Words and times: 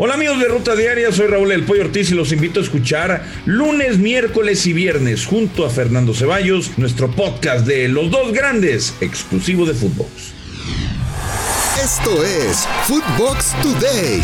Hola 0.00 0.14
amigos 0.14 0.38
de 0.38 0.46
Ruta 0.46 0.76
Diaria, 0.76 1.10
soy 1.10 1.26
Raúl 1.26 1.50
El 1.50 1.64
Pollo 1.64 1.82
Ortiz 1.82 2.12
y 2.12 2.14
los 2.14 2.30
invito 2.30 2.60
a 2.60 2.62
escuchar 2.62 3.24
lunes, 3.46 3.98
miércoles 3.98 4.64
y 4.68 4.72
viernes 4.72 5.26
junto 5.26 5.66
a 5.66 5.70
Fernando 5.70 6.14
Ceballos, 6.14 6.78
nuestro 6.78 7.10
podcast 7.10 7.66
de 7.66 7.88
Los 7.88 8.08
Dos 8.08 8.32
Grandes, 8.32 8.94
exclusivo 9.00 9.66
de 9.66 9.74
Footbox. 9.74 10.10
Esto 11.82 12.24
es 12.24 12.64
Footbox 12.84 13.56
Today. 13.60 14.22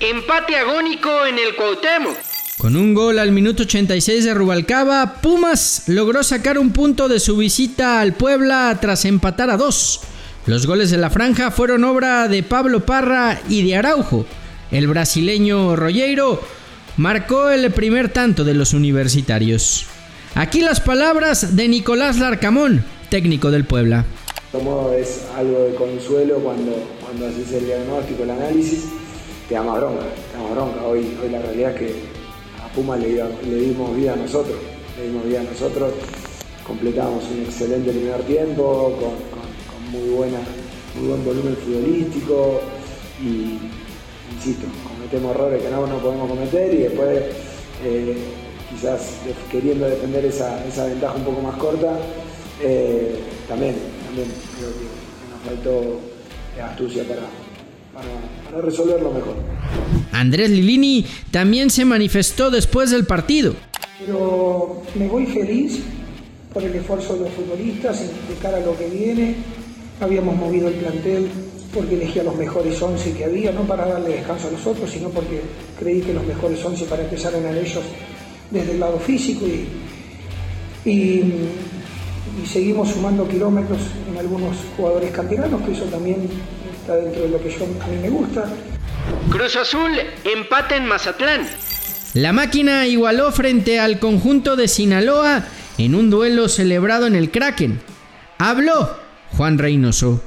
Empate 0.00 0.56
agónico 0.56 1.24
en 1.24 1.38
el 1.38 1.56
Cuauhtémoc. 1.56 2.18
Con 2.58 2.76
un 2.76 2.92
gol 2.92 3.18
al 3.18 3.32
minuto 3.32 3.62
86 3.62 4.26
de 4.26 4.34
Rubalcaba, 4.34 5.22
Pumas 5.22 5.84
logró 5.86 6.22
sacar 6.22 6.58
un 6.58 6.70
punto 6.74 7.08
de 7.08 7.18
su 7.18 7.38
visita 7.38 8.02
al 8.02 8.12
Puebla 8.12 8.76
tras 8.82 9.06
empatar 9.06 9.48
a 9.48 9.56
dos. 9.56 10.02
Los 10.46 10.66
goles 10.66 10.90
de 10.90 10.98
la 10.98 11.08
franja 11.08 11.50
fueron 11.50 11.84
obra 11.84 12.28
de 12.28 12.42
Pablo 12.42 12.84
Parra 12.84 13.40
y 13.48 13.66
de 13.66 13.76
Araujo. 13.76 14.26
El 14.70 14.86
brasileño 14.88 15.74
Rogueiro 15.74 16.38
marcó 16.98 17.48
el 17.48 17.72
primer 17.72 18.10
tanto 18.10 18.44
de 18.44 18.52
los 18.52 18.74
universitarios. 18.74 19.86
Aquí 20.34 20.60
las 20.60 20.80
palabras 20.80 21.56
de 21.56 21.66
Nicolás 21.68 22.18
Larcamón, 22.18 22.84
técnico 23.08 23.50
del 23.50 23.64
Puebla. 23.64 24.04
Como 24.52 24.92
es 24.92 25.22
algo 25.34 25.60
de 25.60 25.74
consuelo 25.76 26.34
cuando, 26.40 26.72
cuando 27.02 27.26
haces 27.26 27.50
el 27.52 27.64
diagnóstico, 27.64 28.24
el 28.24 28.30
análisis, 28.30 28.84
te 29.48 29.54
da 29.54 29.62
bronca, 29.62 30.04
te 30.30 30.38
da 30.38 30.54
bronca. 30.54 30.82
Hoy, 30.82 31.16
hoy 31.22 31.30
la 31.30 31.40
realidad 31.40 31.70
es 31.70 31.78
que 31.78 31.94
a 32.62 32.68
Puma 32.74 32.98
le 32.98 33.14
dimos 33.46 33.96
vida 33.96 34.12
a 34.12 34.16
nosotros, 34.16 34.58
le 34.98 35.06
dimos 35.08 35.24
vida 35.24 35.40
a 35.40 35.44
nosotros, 35.44 35.94
completamos 36.66 37.24
un 37.30 37.44
excelente 37.44 37.92
primer 37.92 38.20
tiempo 38.24 38.98
con 39.00 39.43
muy, 39.94 40.10
buena, 40.10 40.38
muy 40.98 41.08
buen 41.08 41.24
volumen 41.24 41.56
futbolístico 41.56 42.60
y, 43.22 43.58
insisto, 44.34 44.66
cometemos 44.88 45.34
errores 45.34 45.62
que 45.62 45.70
no, 45.70 45.86
no 45.86 45.98
podemos 45.98 46.28
cometer 46.28 46.74
y 46.74 46.78
después 46.78 47.22
eh, 47.84 48.16
quizás 48.70 49.18
queriendo 49.50 49.88
defender 49.88 50.24
esa, 50.24 50.62
ventaja 50.86 51.14
un 51.14 51.24
poco 51.24 51.40
más 51.42 51.56
corta, 51.56 51.98
eh, 52.62 53.18
también, 53.48 53.76
también 54.06 54.28
creo 54.58 54.70
que 54.70 54.84
nos 55.30 55.42
faltó 55.46 56.00
astucia 56.62 57.04
para, 57.04 57.22
para, 57.92 58.62
resolverlo 58.62 59.10
mejor. 59.10 59.34
Andrés 60.12 60.50
Lilini 60.50 61.04
también 61.30 61.70
se 61.70 61.84
manifestó 61.84 62.50
después 62.50 62.90
del 62.90 63.04
partido. 63.04 63.54
Pero 63.98 64.82
me 64.94 65.08
voy 65.08 65.26
feliz 65.26 65.80
por 66.52 66.62
el 66.62 66.74
esfuerzo 66.74 67.14
de 67.14 67.20
los 67.20 67.30
futbolistas 67.30 68.00
de 68.00 68.34
cara 68.40 68.58
a 68.58 68.60
lo 68.60 68.76
que 68.78 68.88
viene 68.88 69.34
Habíamos 70.00 70.36
movido 70.36 70.68
el 70.68 70.74
plantel 70.74 71.28
porque 71.74 71.94
elegí 71.94 72.20
a 72.20 72.24
los 72.24 72.36
mejores 72.36 72.80
11 72.80 73.12
que 73.12 73.24
había, 73.24 73.52
no 73.52 73.62
para 73.62 73.86
darle 73.86 74.10
descanso 74.10 74.48
a 74.48 74.52
los 74.52 74.66
otros, 74.66 74.90
sino 74.90 75.08
porque 75.08 75.42
creí 75.78 76.00
que 76.00 76.14
los 76.14 76.24
mejores 76.24 76.64
11 76.64 76.84
para 76.84 77.02
empezar 77.02 77.34
eran 77.34 77.56
ellos 77.56 77.82
desde 78.50 78.72
el 78.72 78.80
lado 78.80 78.98
físico 78.98 79.44
y, 79.46 80.88
y, 80.88 81.32
seguimos 82.46 82.90
sumando 82.90 83.26
kilómetros 83.28 83.78
en 84.10 84.18
algunos 84.18 84.56
jugadores 84.76 85.10
canteranos, 85.10 85.62
que 85.62 85.72
eso 85.72 85.84
también 85.84 86.28
está 86.80 86.96
dentro 86.96 87.22
de 87.22 87.28
lo 87.28 87.42
que 87.42 87.50
yo, 87.50 87.64
a 87.64 87.86
mí 87.86 87.96
me 88.00 88.10
gusta. 88.10 88.44
Cruz 89.30 89.56
Azul 89.56 89.92
empate 90.24 90.76
en 90.76 90.86
Mazatlán. 90.86 91.46
La 92.14 92.32
máquina 92.32 92.86
igualó 92.86 93.32
frente 93.32 93.80
al 93.80 93.98
conjunto 93.98 94.56
de 94.56 94.68
Sinaloa 94.68 95.44
en 95.78 95.94
un 95.94 96.10
duelo 96.10 96.48
celebrado 96.48 97.06
en 97.06 97.16
el 97.16 97.30
Kraken. 97.30 97.80
Habló 98.38 99.03
Juan 99.36 99.58
Reynoso. 99.58 100.20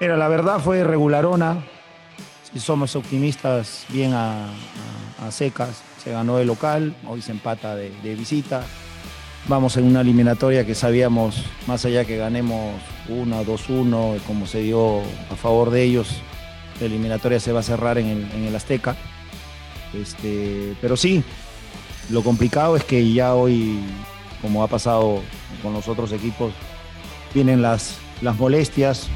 La 0.00 0.28
verdad 0.28 0.58
fue 0.58 0.82
regularona. 0.82 1.64
Si 2.52 2.58
somos 2.58 2.96
optimistas, 2.96 3.84
bien 3.90 4.12
a, 4.12 4.48
secas. 5.30 5.82
Se 6.02 6.10
ganó 6.10 6.38
de 6.38 6.44
local, 6.44 6.96
hoy 7.06 7.22
se 7.22 7.30
empata 7.30 7.76
de, 7.76 7.90
visita. 8.16 8.62
Vamos 9.46 9.76
en 9.76 9.84
una 9.84 10.00
eliminatoria 10.00 10.66
que 10.66 10.74
sabíamos, 10.74 11.44
más 11.66 11.84
allá 11.84 12.04
que 12.04 12.16
ganemos 12.16 12.74
1, 13.08 13.44
2-1, 13.44 14.20
como 14.26 14.46
se 14.46 14.62
dio 14.62 15.00
a 15.30 15.36
favor 15.36 15.70
de 15.70 15.82
ellos, 15.82 16.20
la 16.80 16.86
eliminatoria 16.86 17.40
se 17.40 17.52
va 17.52 17.60
a 17.60 17.62
cerrar 17.62 17.98
en 17.98 18.28
el, 18.46 18.56
Azteca. 18.56 18.96
Este, 19.94 20.74
pero 20.80 20.96
sí, 20.96 21.22
lo 22.10 22.22
complicado 22.22 22.76
es 22.76 22.84
que 22.84 23.12
ya 23.12 23.34
hoy, 23.34 23.78
como 24.42 24.62
ha 24.62 24.68
pasado 24.68 25.20
con 25.62 25.72
los 25.72 25.88
otros 25.88 26.12
equipos, 26.12 26.52
vienen 27.34 27.62
las, 27.62 27.98
las 28.20 28.36
molestias. 28.36 29.08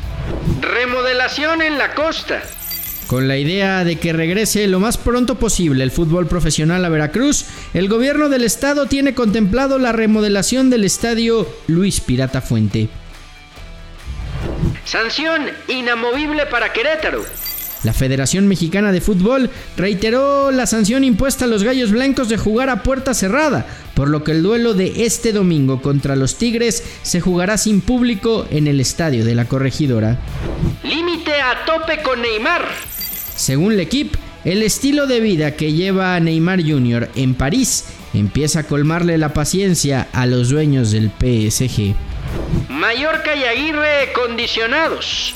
Remodelación 0.60 1.62
en 1.62 1.78
la 1.78 1.94
costa. 1.94 2.42
Con 3.06 3.28
la 3.28 3.36
idea 3.36 3.84
de 3.84 3.96
que 3.96 4.14
regrese 4.14 4.66
lo 4.66 4.80
más 4.80 4.96
pronto 4.96 5.34
posible 5.34 5.84
el 5.84 5.90
fútbol 5.90 6.26
profesional 6.26 6.84
a 6.84 6.88
Veracruz, 6.88 7.44
el 7.74 7.88
gobierno 7.88 8.30
del 8.30 8.44
estado 8.44 8.86
tiene 8.86 9.14
contemplado 9.14 9.78
la 9.78 9.92
remodelación 9.92 10.70
del 10.70 10.84
estadio 10.84 11.46
Luis 11.66 12.00
Pirata 12.00 12.40
Fuente. 12.40 12.88
Sanción 14.84 15.50
inamovible 15.68 16.46
para 16.46 16.72
Querétaro. 16.72 17.24
La 17.84 17.92
Federación 17.92 18.48
Mexicana 18.48 18.92
de 18.92 19.02
Fútbol 19.02 19.50
reiteró 19.76 20.50
la 20.50 20.66
sanción 20.66 21.04
impuesta 21.04 21.44
a 21.44 21.48
los 21.48 21.62
Gallos 21.62 21.90
Blancos 21.90 22.30
de 22.30 22.38
jugar 22.38 22.70
a 22.70 22.82
puerta 22.82 23.12
cerrada, 23.12 23.66
por 23.92 24.08
lo 24.08 24.24
que 24.24 24.32
el 24.32 24.42
duelo 24.42 24.72
de 24.72 25.04
este 25.04 25.32
domingo 25.32 25.82
contra 25.82 26.16
los 26.16 26.36
Tigres 26.36 26.82
se 27.02 27.20
jugará 27.20 27.58
sin 27.58 27.82
público 27.82 28.46
en 28.50 28.66
el 28.66 28.80
estadio 28.80 29.24
de 29.24 29.34
la 29.34 29.44
corregidora. 29.44 30.18
Límite 30.82 31.34
a 31.34 31.64
tope 31.66 32.02
con 32.02 32.22
Neymar. 32.22 32.64
Según 33.36 33.72
el 33.72 33.80
equipo, 33.80 34.18
el 34.46 34.62
estilo 34.62 35.06
de 35.06 35.20
vida 35.20 35.54
que 35.54 35.72
lleva 35.72 36.18
Neymar 36.20 36.62
Jr. 36.62 37.10
en 37.14 37.34
París 37.34 37.84
empieza 38.14 38.60
a 38.60 38.64
colmarle 38.64 39.18
la 39.18 39.34
paciencia 39.34 40.08
a 40.12 40.24
los 40.24 40.48
dueños 40.48 40.90
del 40.90 41.10
PSG. 41.10 41.94
Mallorca 42.70 43.34
y 43.34 43.44
Aguirre 43.44 44.12
condicionados. 44.14 45.34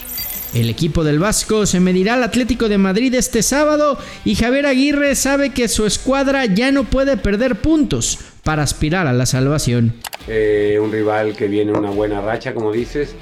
El 0.54 0.70
equipo 0.70 1.04
del 1.04 1.19
Vasco 1.19 1.66
se 1.66 1.78
medirá 1.78 2.14
al 2.14 2.22
Atlético 2.22 2.69
de 2.69 2.78
Madrid 2.78 3.14
este 3.14 3.42
sábado 3.42 3.98
y 4.25 4.34
Javier 4.34 4.66
Aguirre 4.66 5.14
sabe 5.14 5.50
que 5.50 5.69
su 5.69 5.84
escuadra 5.84 6.47
ya 6.47 6.72
no 6.72 6.84
puede 6.84 7.19
perder 7.19 7.56
puntos 7.56 8.19
para 8.44 8.62
aspirar 8.62 9.06
a 9.06 9.12
la 9.12 9.26
salvación. 9.26 9.94
Eh, 10.26 10.78
un 10.82 10.91
rival 10.91 11.37
que 11.37 11.48
viene 11.48 11.72
una 11.72 11.91
buena 11.91 12.22
racha, 12.22 12.54
como 12.54 12.72
dices. 12.72 13.14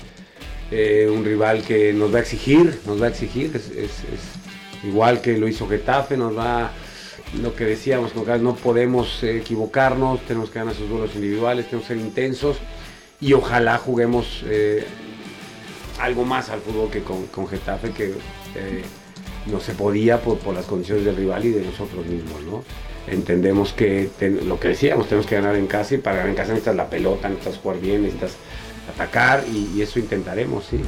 Eh, 0.70 1.10
un 1.12 1.24
rival 1.24 1.62
que 1.62 1.92
nos 1.92 2.12
va 2.12 2.18
a 2.18 2.20
exigir, 2.22 2.78
nos 2.86 3.00
va 3.00 3.06
a 3.06 3.08
exigir. 3.08 3.50
Es, 3.56 3.90
igual 4.84 5.20
que 5.20 5.36
lo 5.36 5.48
hizo 5.48 5.68
Getafe, 5.68 6.16
nos 6.16 6.36
va 6.36 6.70
lo 7.42 7.56
que 7.56 7.64
decíamos, 7.64 8.12
no 8.14 8.54
podemos 8.54 9.22
equivocarnos, 9.24 10.20
tenemos 10.26 10.50
que 10.50 10.60
ganar 10.60 10.74
sus 10.74 10.88
duelos 10.88 11.10
individuales, 11.16 11.66
tenemos 11.66 11.88
que 11.88 11.94
ser 11.94 12.02
intensos 12.02 12.58
y 13.20 13.32
ojalá 13.32 13.78
juguemos 13.78 14.44
eh, 14.46 14.86
algo 15.98 16.24
más 16.24 16.50
al 16.50 16.60
fútbol 16.60 16.90
que 16.90 17.02
con, 17.02 17.48
Getafe, 17.48 17.90
que 17.90 18.14
eh, 18.54 18.82
no 19.46 19.60
se 19.60 19.72
podía 19.72 20.20
por, 20.20 20.54
las 20.54 20.64
condiciones 20.66 21.04
del 21.04 21.16
rival 21.16 21.44
y 21.44 21.50
de 21.50 21.62
nosotros 21.62 22.06
mismos, 22.06 22.42
¿no? 22.42 22.64
Entendemos 23.06 23.72
que 23.72 24.10
lo 24.44 24.58
que 24.58 24.68
decíamos, 24.68 25.08
tenemos 25.08 25.26
que 25.26 25.36
ganar 25.36 25.54
en 25.54 25.68
casa 25.68 25.94
y 25.94 25.98
para 25.98 26.16
ganar 26.16 26.30
en 26.30 26.36
casa 26.36 26.48
necesitas 26.50 26.74
la 26.74 26.90
pelota, 26.90 27.28
necesitas 27.28 27.60
jugar 27.60 27.80
bien, 27.80 28.02
necesitas 28.02 28.32
atacar 28.92 29.44
y, 29.52 29.80
eso 29.80 29.98
intentaremos, 29.98 30.64
sí. 30.70 30.80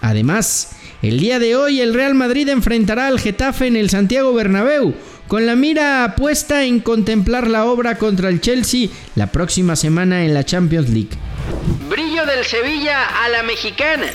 Además, 0.00 0.76
el 1.02 1.20
día 1.20 1.38
de 1.38 1.56
hoy 1.56 1.80
el 1.80 1.94
Real 1.94 2.14
Madrid 2.14 2.48
enfrentará 2.48 3.08
al 3.08 3.20
Getafe 3.20 3.66
en 3.66 3.76
el 3.76 3.90
Santiago 3.90 4.32
Bernabéu, 4.32 4.94
con 5.28 5.46
la 5.46 5.54
mira 5.54 6.14
puesta 6.16 6.64
en 6.64 6.80
contemplar 6.80 7.48
la 7.48 7.66
obra 7.66 7.98
contra 7.98 8.28
el 8.28 8.40
Chelsea 8.40 8.88
la 9.14 9.28
próxima 9.28 9.76
semana 9.76 10.24
en 10.24 10.34
la 10.34 10.44
Champions 10.44 10.88
League. 10.88 11.10
Brillo 11.88 12.24
del 12.26 12.44
Sevilla 12.44 13.24
a 13.24 13.28
la 13.28 13.42
mexicana. 13.42 14.06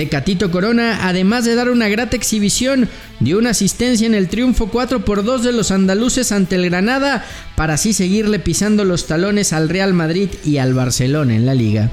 Tecatito 0.00 0.50
Corona, 0.50 1.06
además 1.06 1.44
de 1.44 1.54
dar 1.54 1.68
una 1.68 1.90
grata 1.90 2.16
exhibición, 2.16 2.88
dio 3.18 3.36
una 3.36 3.50
asistencia 3.50 4.06
en 4.06 4.14
el 4.14 4.30
triunfo 4.30 4.68
4 4.68 5.04
por 5.04 5.24
2 5.24 5.44
de 5.44 5.52
los 5.52 5.70
andaluces 5.70 6.32
ante 6.32 6.56
el 6.56 6.70
Granada, 6.70 7.22
para 7.54 7.74
así 7.74 7.92
seguirle 7.92 8.38
pisando 8.38 8.86
los 8.86 9.06
talones 9.06 9.52
al 9.52 9.68
Real 9.68 9.92
Madrid 9.92 10.30
y 10.42 10.56
al 10.56 10.72
Barcelona 10.72 11.36
en 11.36 11.44
la 11.44 11.52
liga. 11.52 11.90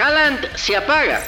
Haaland 0.00 0.40
se 0.56 0.74
apaga. 0.74 1.20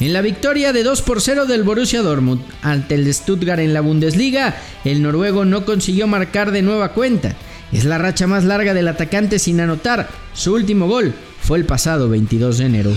En 0.00 0.12
la 0.12 0.22
victoria 0.22 0.72
de 0.72 0.82
2 0.82 1.02
por 1.02 1.20
0 1.20 1.46
del 1.46 1.62
Borussia 1.62 2.02
Dortmund 2.02 2.42
ante 2.60 2.96
el 2.96 3.14
Stuttgart 3.14 3.60
en 3.60 3.74
la 3.74 3.80
Bundesliga, 3.80 4.56
el 4.84 5.02
noruego 5.02 5.44
no 5.44 5.64
consiguió 5.64 6.08
marcar 6.08 6.50
de 6.50 6.62
nueva 6.62 6.94
cuenta. 6.94 7.36
Es 7.70 7.84
la 7.84 7.98
racha 7.98 8.26
más 8.26 8.42
larga 8.42 8.74
del 8.74 8.88
atacante 8.88 9.38
sin 9.38 9.60
anotar. 9.60 10.08
Su 10.32 10.52
último 10.52 10.88
gol 10.88 11.14
fue 11.42 11.58
el 11.58 11.64
pasado 11.64 12.08
22 12.08 12.58
de 12.58 12.66
enero. 12.66 12.96